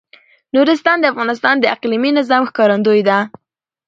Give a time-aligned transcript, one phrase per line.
[0.55, 3.17] نورستان د افغانستان د اقلیمي نظام ښکارندوی ده.